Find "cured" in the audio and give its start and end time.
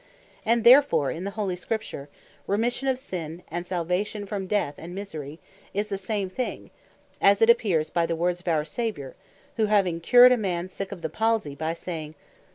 10.01-10.31